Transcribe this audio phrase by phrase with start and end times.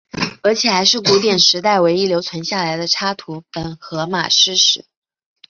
[0.41, 4.83] 而且还是古典时代唯一留存下来的插图本荷马史诗。